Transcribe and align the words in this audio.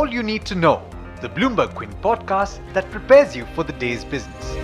All 0.00 0.08
You 0.08 0.22
Need 0.22 0.46
to 0.46 0.54
Know, 0.54 0.82
the 1.20 1.28
Bloomberg 1.28 1.74
Quint 1.74 1.92
podcast 2.00 2.58
that 2.72 2.90
prepares 2.90 3.36
you 3.36 3.44
for 3.54 3.64
the 3.64 3.74
day's 3.74 4.02
business. 4.02 4.54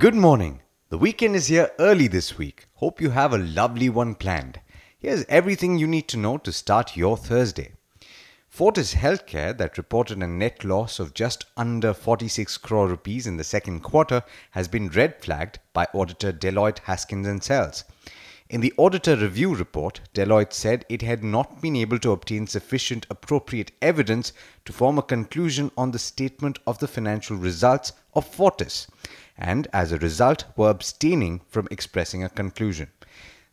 Good 0.00 0.16
morning. 0.16 0.62
The 0.88 0.98
weekend 0.98 1.36
is 1.36 1.46
here 1.46 1.70
early 1.78 2.08
this 2.08 2.36
week. 2.36 2.66
Hope 2.72 3.00
you 3.00 3.10
have 3.10 3.32
a 3.32 3.38
lovely 3.38 3.88
one 3.88 4.16
planned. 4.16 4.58
Here's 4.98 5.24
everything 5.26 5.78
you 5.78 5.86
need 5.86 6.08
to 6.08 6.16
know 6.16 6.38
to 6.38 6.50
start 6.50 6.96
your 6.96 7.16
Thursday. 7.16 7.74
Fortis 8.48 8.94
Healthcare, 8.94 9.56
that 9.56 9.78
reported 9.78 10.20
a 10.24 10.26
net 10.26 10.64
loss 10.64 10.98
of 10.98 11.14
just 11.14 11.44
under 11.56 11.94
46 11.94 12.58
crore 12.58 12.88
rupees 12.88 13.28
in 13.28 13.36
the 13.36 13.44
second 13.44 13.84
quarter, 13.84 14.24
has 14.50 14.66
been 14.66 14.88
red 14.88 15.22
flagged 15.22 15.60
by 15.72 15.86
auditor 15.94 16.32
Deloitte 16.32 16.80
Haskins 16.80 17.28
and 17.28 17.44
Sells. 17.44 17.84
In 18.50 18.60
the 18.60 18.74
auditor 18.76 19.16
review 19.16 19.54
report, 19.54 20.02
Deloitte 20.12 20.52
said 20.52 20.84
it 20.90 21.00
had 21.00 21.24
not 21.24 21.62
been 21.62 21.74
able 21.74 21.98
to 22.00 22.10
obtain 22.10 22.46
sufficient 22.46 23.06
appropriate 23.08 23.72
evidence 23.80 24.34
to 24.66 24.72
form 24.72 24.98
a 24.98 25.02
conclusion 25.02 25.70
on 25.78 25.92
the 25.92 25.98
statement 25.98 26.58
of 26.66 26.78
the 26.78 26.86
financial 26.86 27.38
results 27.38 27.92
of 28.12 28.26
Fortis, 28.26 28.86
and 29.38 29.66
as 29.72 29.92
a 29.92 29.98
result 29.98 30.44
were 30.56 30.68
abstaining 30.68 31.40
from 31.48 31.66
expressing 31.70 32.22
a 32.22 32.28
conclusion. 32.28 32.90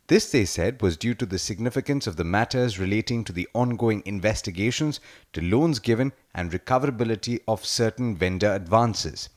This, 0.08 0.30
they 0.30 0.44
said, 0.44 0.82
was 0.82 0.98
due 0.98 1.14
to 1.16 1.26
the 1.26 1.40
significance 1.40 2.06
of 2.06 2.18
the 2.18 2.26
matters 2.26 2.78
relating 2.78 3.24
to 3.24 3.32
the 3.32 3.48
ongoing 3.54 4.04
investigations, 4.06 5.00
to 5.32 5.42
loans 5.42 5.80
given, 5.80 6.12
and 6.36 6.52
recoverability 6.52 7.40
of 7.48 7.66
certain 7.66 8.18
vendor 8.18 8.54
advances. 8.54 9.30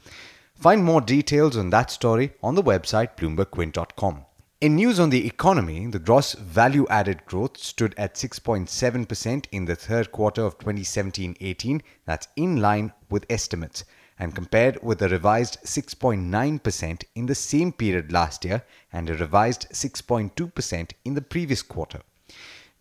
Find 0.56 0.82
more 0.82 1.00
details 1.00 1.56
on 1.56 1.70
that 1.70 1.92
story 1.92 2.32
on 2.42 2.56
the 2.56 2.62
website 2.64 3.16
bloombergquint.com. 3.16 4.24
In 4.64 4.76
news 4.76 4.98
on 4.98 5.10
the 5.10 5.26
economy, 5.26 5.88
the 5.88 5.98
gross 5.98 6.32
value 6.32 6.86
added 6.88 7.26
growth 7.26 7.58
stood 7.58 7.94
at 7.98 8.14
6.7% 8.14 9.44
in 9.52 9.66
the 9.66 9.76
third 9.76 10.10
quarter 10.10 10.40
of 10.40 10.58
2017 10.58 11.36
18. 11.38 11.82
That's 12.06 12.28
in 12.34 12.62
line 12.62 12.94
with 13.10 13.26
estimates 13.28 13.84
and 14.18 14.34
compared 14.34 14.82
with 14.82 15.02
a 15.02 15.10
revised 15.10 15.58
6.9% 15.66 17.04
in 17.14 17.26
the 17.26 17.34
same 17.34 17.72
period 17.72 18.10
last 18.10 18.42
year 18.46 18.62
and 18.90 19.10
a 19.10 19.16
revised 19.18 19.66
6.2% 19.70 20.92
in 21.04 21.12
the 21.12 21.20
previous 21.20 21.60
quarter. 21.60 22.00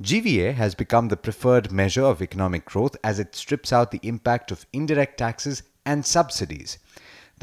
GVA 0.01 0.53
has 0.53 0.75
become 0.75 1.09
the 1.09 1.17
preferred 1.17 1.69
measure 1.69 2.05
of 2.05 2.21
economic 2.21 2.63
growth 2.63 2.95
as 3.03 3.19
it 3.19 3.35
strips 3.35 3.73
out 3.73 3.91
the 3.91 3.99
impact 4.03 4.51
of 4.51 4.65
indirect 4.71 5.17
taxes 5.17 5.63
and 5.85 6.05
subsidies. 6.05 6.77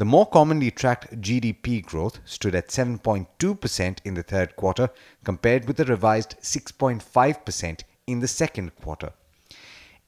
The 0.01 0.05
more 0.05 0.25
commonly 0.25 0.71
tracked 0.71 1.21
GDP 1.21 1.85
growth 1.85 2.21
stood 2.25 2.55
at 2.55 2.69
7.2% 2.69 3.97
in 4.03 4.15
the 4.15 4.23
third 4.23 4.55
quarter 4.55 4.89
compared 5.23 5.67
with 5.67 5.77
the 5.77 5.85
revised 5.85 6.37
6.5% 6.41 7.83
in 8.07 8.19
the 8.19 8.27
second 8.27 8.75
quarter. 8.77 9.13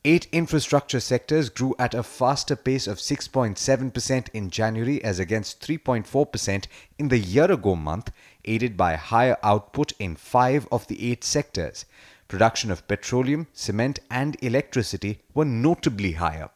Eight 0.04 0.26
infrastructure 0.32 1.00
sectors 1.00 1.52
grew 1.52 1.76
at 1.78 1.94
a 1.94 2.02
faster 2.02 2.56
pace 2.56 2.88
of 2.88 2.98
6.7% 2.98 4.30
in 4.30 4.50
January 4.50 5.04
as 5.04 5.20
against 5.20 5.62
3.4% 5.62 6.66
in 6.98 7.10
the 7.10 7.20
year 7.20 7.52
ago 7.52 7.76
month, 7.76 8.12
aided 8.46 8.76
by 8.76 8.96
higher 8.96 9.38
output 9.44 9.94
in 10.00 10.16
five 10.16 10.68
of 10.72 10.88
the 10.88 11.12
eight 11.12 11.24
sectors. 11.24 11.86
Production 12.28 12.72
of 12.72 12.88
petroleum, 12.88 13.46
cement, 13.54 14.00
and 14.10 14.38
electricity 14.42 15.22
were 15.36 15.46
notably 15.46 16.14
higher. 16.14 16.50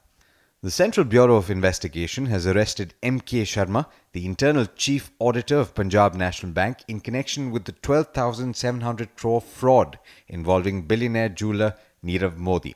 The 0.67 0.71
Central 0.71 1.05
Bureau 1.05 1.37
of 1.37 1.49
Investigation 1.49 2.25
has 2.25 2.45
arrested 2.45 2.93
M.K. 3.01 3.43
Sharma, 3.43 3.85
the 4.11 4.25
internal 4.25 4.65
chief 4.65 5.11
auditor 5.17 5.59
of 5.59 5.73
Punjab 5.73 6.13
National 6.13 6.51
Bank, 6.51 6.79
in 6.89 6.99
connection 6.99 7.51
with 7.51 7.63
the 7.63 7.71
12,700 7.71 9.15
crore 9.15 9.39
fraud 9.39 9.97
involving 10.27 10.81
billionaire 10.81 11.29
jeweler 11.29 11.75
Nirav 12.03 12.35
Modi. 12.35 12.75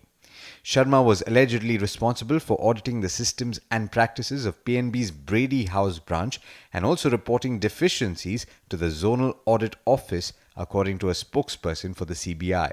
Sharma 0.63 1.03
was 1.03 1.21
allegedly 1.27 1.77
responsible 1.77 2.39
for 2.39 2.57
auditing 2.65 3.01
the 3.01 3.09
systems 3.09 3.59
and 3.69 3.91
practices 3.91 4.45
of 4.45 4.63
PNB's 4.63 5.11
Brady 5.11 5.65
House 5.65 5.99
branch 5.99 6.39
and 6.71 6.85
also 6.85 7.09
reporting 7.09 7.59
deficiencies 7.59 8.45
to 8.69 8.77
the 8.77 8.85
Zonal 8.85 9.35
Audit 9.45 9.75
Office, 9.85 10.31
according 10.55 10.97
to 10.99 11.09
a 11.09 11.13
spokesperson 11.13 11.93
for 11.93 12.05
the 12.05 12.13
CBI. 12.13 12.71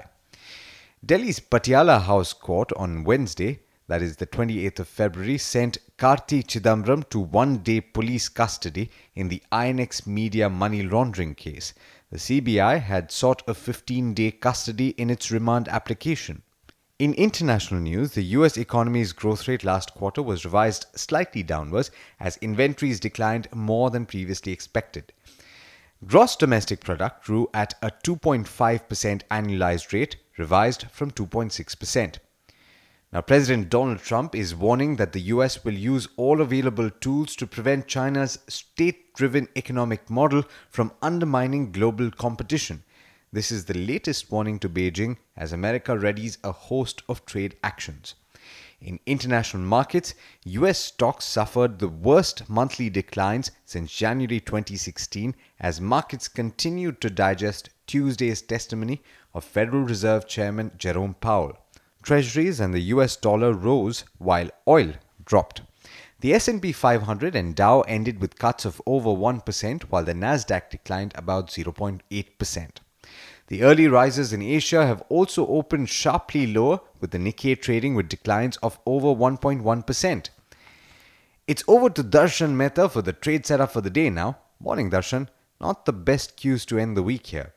Delhi's 1.05 1.41
Patiala 1.41 2.03
House 2.03 2.31
Court 2.31 2.71
on 2.77 3.03
Wednesday, 3.03 3.59
that 3.89 4.03
is 4.03 4.17
the 4.17 4.27
28th 4.27 4.79
of 4.79 4.87
February, 4.87 5.39
sent 5.39 5.79
Karti 5.97 6.43
Chidambaram 6.43 7.09
to 7.09 7.19
one 7.19 7.57
day 7.57 7.81
police 7.81 8.29
custody 8.29 8.91
in 9.15 9.29
the 9.29 9.41
INX 9.51 10.05
Media 10.05 10.47
money 10.47 10.83
laundering 10.83 11.33
case. 11.33 11.73
The 12.11 12.19
CBI 12.19 12.81
had 12.81 13.11
sought 13.11 13.41
a 13.47 13.55
15 13.55 14.13
day 14.13 14.29
custody 14.29 14.89
in 14.89 15.09
its 15.09 15.31
remand 15.31 15.67
application. 15.67 16.43
In 16.99 17.15
international 17.15 17.81
news, 17.81 18.11
the 18.11 18.23
US 18.37 18.57
economy's 18.57 19.11
growth 19.11 19.47
rate 19.47 19.63
last 19.63 19.95
quarter 19.95 20.21
was 20.21 20.45
revised 20.45 20.85
slightly 20.93 21.41
downwards 21.41 21.89
as 22.19 22.37
inventories 22.37 22.99
declined 22.99 23.47
more 23.55 23.89
than 23.89 24.05
previously 24.05 24.51
expected. 24.51 25.11
Gross 26.05 26.35
domestic 26.35 26.81
product 26.83 27.25
grew 27.25 27.49
at 27.55 27.73
a 27.81 27.89
2.5% 27.89 29.21
annualized 29.31 29.91
rate, 29.91 30.17
revised 30.37 30.85
from 30.91 31.09
2.6%. 31.09 32.19
Now, 33.11 33.21
President 33.21 33.69
Donald 33.69 34.01
Trump 34.01 34.35
is 34.35 34.53
warning 34.53 34.97
that 34.97 35.13
the 35.13 35.33
US 35.33 35.65
will 35.65 35.73
use 35.73 36.07
all 36.15 36.41
available 36.41 36.91
tools 36.91 37.35
to 37.37 37.47
prevent 37.47 37.87
China's 37.87 38.37
state 38.47 39.15
driven 39.15 39.47
economic 39.55 40.11
model 40.11 40.43
from 40.69 40.91
undermining 41.01 41.71
global 41.71 42.11
competition. 42.11 42.83
This 43.33 43.51
is 43.51 43.65
the 43.65 43.73
latest 43.73 44.31
warning 44.31 44.59
to 44.59 44.69
Beijing 44.69 45.17
as 45.35 45.51
America 45.51 45.93
readies 45.93 46.37
a 46.43 46.51
host 46.51 47.01
of 47.09 47.25
trade 47.25 47.55
actions. 47.63 48.13
In 48.79 48.99
international 49.07 49.63
markets, 49.63 50.13
US 50.43 50.77
stocks 50.77 51.25
suffered 51.25 51.79
the 51.79 51.89
worst 51.89 52.47
monthly 52.47 52.91
declines 52.91 53.49
since 53.65 53.91
January 53.91 54.39
2016 54.39 55.33
as 55.59 55.81
markets 55.81 56.27
continued 56.27 57.01
to 57.01 57.09
digest 57.09 57.71
Tuesday's 57.87 58.43
testimony 58.43 59.01
of 59.33 59.43
Federal 59.43 59.81
Reserve 59.81 60.27
Chairman 60.27 60.69
Jerome 60.77 61.15
Powell. 61.15 61.57
Treasuries 62.01 62.59
and 62.59 62.73
the 62.73 62.93
US 62.93 63.15
dollar 63.15 63.53
rose 63.53 64.05
while 64.17 64.49
oil 64.67 64.93
dropped. 65.25 65.61
The 66.21 66.33
S&P 66.33 66.71
500 66.73 67.35
and 67.35 67.55
Dow 67.55 67.81
ended 67.81 68.19
with 68.19 68.37
cuts 68.37 68.65
of 68.65 68.81
over 68.85 69.09
1% 69.09 69.83
while 69.83 70.03
the 70.03 70.13
Nasdaq 70.13 70.69
declined 70.69 71.13
about 71.15 71.47
0.8%. 71.47 72.69
The 73.47 73.63
early 73.63 73.87
rises 73.87 74.33
in 74.33 74.41
Asia 74.41 74.85
have 74.85 75.01
also 75.09 75.47
opened 75.47 75.89
sharply 75.89 76.45
lower, 76.45 76.81
with 76.99 77.11
the 77.11 77.17
Nikkei 77.17 77.59
trading 77.59 77.95
with 77.95 78.09
declines 78.09 78.57
of 78.57 78.79
over 78.85 79.07
1.1%. 79.07 80.29
It's 81.47 81.63
over 81.67 81.89
to 81.89 82.03
Darshan 82.03 82.55
Mehta 82.55 82.89
for 82.89 83.01
the 83.01 83.13
trade 83.13 83.45
setup 83.45 83.71
for 83.71 83.81
the 83.81 83.89
day 83.89 84.09
now. 84.09 84.37
Morning, 84.59 84.91
Darshan. 84.91 85.29
Not 85.59 85.85
the 85.85 85.93
best 85.93 86.37
cues 86.37 86.65
to 86.67 86.77
end 86.77 86.95
the 86.95 87.03
week 87.03 87.27
here. 87.27 87.53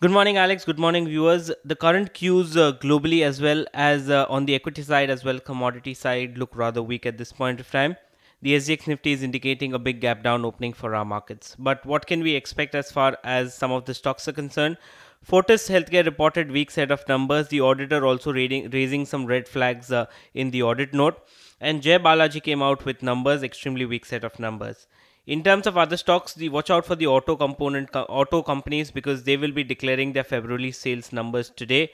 Good 0.00 0.10
morning, 0.10 0.36
Alex. 0.36 0.64
Good 0.64 0.78
morning, 0.78 1.06
viewers. 1.06 1.52
The 1.64 1.76
current 1.76 2.14
cues 2.14 2.56
uh, 2.56 2.72
globally, 2.72 3.22
as 3.24 3.40
well 3.40 3.64
as 3.72 4.10
uh, 4.10 4.26
on 4.28 4.44
the 4.44 4.54
equity 4.56 4.82
side, 4.82 5.08
as 5.08 5.24
well 5.24 5.38
commodity 5.38 5.94
side, 5.94 6.36
look 6.36 6.50
rather 6.56 6.82
weak 6.82 7.06
at 7.06 7.16
this 7.16 7.32
point 7.32 7.60
of 7.60 7.70
time. 7.70 7.96
The 8.42 8.56
SGX 8.56 8.88
Nifty 8.88 9.12
is 9.12 9.22
indicating 9.22 9.72
a 9.72 9.78
big 9.78 10.00
gap 10.00 10.24
down 10.24 10.44
opening 10.44 10.72
for 10.72 10.96
our 10.96 11.04
markets. 11.04 11.54
But 11.58 11.86
what 11.86 12.06
can 12.06 12.24
we 12.24 12.34
expect 12.34 12.74
as 12.74 12.90
far 12.90 13.16
as 13.22 13.54
some 13.54 13.70
of 13.70 13.84
the 13.84 13.94
stocks 13.94 14.26
are 14.26 14.32
concerned? 14.32 14.78
Fortis 15.22 15.70
Healthcare 15.70 16.04
reported 16.04 16.50
weak 16.50 16.72
set 16.72 16.90
of 16.90 17.08
numbers. 17.08 17.46
The 17.48 17.60
auditor 17.60 18.04
also 18.04 18.32
raising, 18.32 19.06
some 19.06 19.26
red 19.26 19.46
flags 19.46 19.92
uh, 19.92 20.06
in 20.34 20.50
the 20.50 20.64
audit 20.64 20.92
note. 20.92 21.22
And 21.60 21.80
Jai 21.80 21.98
Balaji 21.98 22.42
came 22.42 22.62
out 22.62 22.84
with 22.84 23.00
numbers, 23.02 23.44
extremely 23.44 23.86
weak 23.86 24.04
set 24.06 24.24
of 24.24 24.40
numbers. 24.40 24.88
In 25.26 25.42
terms 25.42 25.66
of 25.66 25.78
other 25.78 25.96
stocks, 25.96 26.34
the 26.34 26.48
watch 26.50 26.70
out 26.70 26.84
for 26.84 26.96
the 26.96 27.06
auto 27.06 27.36
component 27.36 27.90
auto 27.94 28.42
companies 28.42 28.90
because 28.90 29.24
they 29.24 29.36
will 29.36 29.52
be 29.52 29.64
declaring 29.64 30.12
their 30.12 30.24
February 30.24 30.70
sales 30.70 31.12
numbers 31.12 31.50
today. 31.50 31.92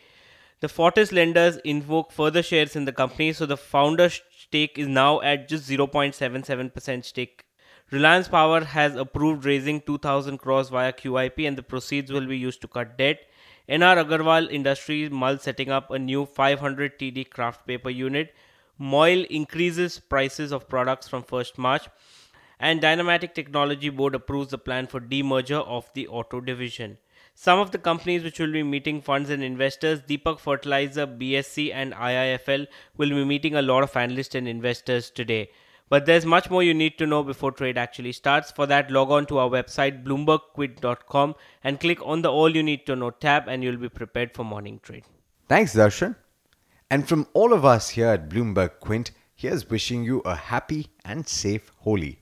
The 0.60 0.68
Fortis 0.68 1.12
lenders 1.12 1.56
invoke 1.58 2.12
further 2.12 2.42
shares 2.42 2.76
in 2.76 2.84
the 2.84 2.92
company, 2.92 3.32
so 3.32 3.46
the 3.46 3.56
founder 3.56 4.10
stake 4.10 4.78
is 4.78 4.88
now 4.88 5.20
at 5.20 5.48
just 5.48 5.70
0.77% 5.70 7.04
stake 7.04 7.44
Reliance 7.92 8.28
Power 8.28 8.62
has 8.62 8.94
approved 8.94 9.44
raising 9.44 9.80
2000 9.80 10.38
crores 10.38 10.68
via 10.68 10.92
QIP 10.92 11.44
and 11.48 11.58
the 11.58 11.62
proceeds 11.62 12.12
will 12.12 12.24
be 12.24 12.38
used 12.38 12.60
to 12.60 12.68
cut 12.68 12.96
debt. 12.96 13.18
NR 13.68 14.04
Agarwal 14.04 14.48
Industries 14.48 15.10
Mull 15.10 15.38
setting 15.38 15.70
up 15.70 15.90
a 15.90 15.98
new 15.98 16.24
500 16.24 17.00
TD 17.00 17.28
kraft 17.28 17.66
paper 17.66 17.90
unit. 17.90 18.32
Moil 18.78 19.24
increases 19.28 19.98
prices 19.98 20.52
of 20.52 20.68
products 20.68 21.08
from 21.08 21.24
1st 21.24 21.58
March. 21.58 21.88
And 22.60 22.82
Dynamatic 22.82 23.34
Technology 23.34 23.88
Board 23.88 24.14
approves 24.14 24.50
the 24.50 24.58
plan 24.58 24.86
for 24.86 25.00
demerger 25.00 25.66
of 25.66 25.90
the 25.94 26.06
auto 26.06 26.40
division. 26.40 26.98
Some 27.34 27.58
of 27.58 27.70
the 27.70 27.78
companies 27.78 28.22
which 28.22 28.38
will 28.38 28.52
be 28.52 28.62
meeting 28.62 29.00
funds 29.00 29.30
and 29.30 29.42
investors, 29.42 30.02
Deepak 30.02 30.38
Fertilizer, 30.38 31.06
BSC, 31.06 31.72
and 31.72 31.94
IIFL, 31.94 32.66
will 32.98 33.08
be 33.08 33.24
meeting 33.24 33.54
a 33.54 33.62
lot 33.62 33.82
of 33.82 33.96
analysts 33.96 34.34
and 34.34 34.46
investors 34.46 35.08
today. 35.08 35.50
But 35.88 36.04
there's 36.04 36.26
much 36.26 36.50
more 36.50 36.62
you 36.62 36.74
need 36.74 36.98
to 36.98 37.06
know 37.06 37.22
before 37.22 37.50
trade 37.50 37.78
actually 37.78 38.12
starts. 38.12 38.50
For 38.50 38.66
that, 38.66 38.90
log 38.90 39.10
on 39.10 39.24
to 39.26 39.38
our 39.38 39.48
website 39.48 40.04
bloombergquint.com 40.04 41.34
and 41.64 41.80
click 41.80 42.06
on 42.06 42.22
the 42.22 42.30
All 42.30 42.54
You 42.54 42.62
Need 42.62 42.84
to 42.86 42.94
Know 42.94 43.10
tab, 43.10 43.48
and 43.48 43.64
you'll 43.64 43.78
be 43.78 43.88
prepared 43.88 44.34
for 44.34 44.44
morning 44.44 44.80
trade. 44.82 45.04
Thanks, 45.48 45.74
Darshan. 45.74 46.14
And 46.90 47.08
from 47.08 47.26
all 47.32 47.52
of 47.52 47.64
us 47.64 47.90
here 47.90 48.08
at 48.08 48.28
Bloomberg 48.28 48.80
Quint, 48.80 49.12
here's 49.34 49.68
wishing 49.68 50.04
you 50.04 50.20
a 50.20 50.36
happy 50.36 50.88
and 51.04 51.26
safe 51.26 51.72
Holi. 51.78 52.19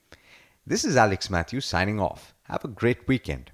This 0.69 0.85
is 0.85 0.99
Alex 0.99 1.31
Matthews 1.31 1.65
signing 1.65 1.99
off. 1.99 2.35
Have 2.43 2.62
a 2.62 2.69
great 2.69 3.09
weekend. 3.09 3.53